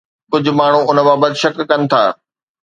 [0.35, 2.03] ڪجهه ماڻهو ان بابت شڪ ڪن ٿا.